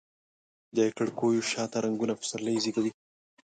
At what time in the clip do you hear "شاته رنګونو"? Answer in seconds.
1.51-2.13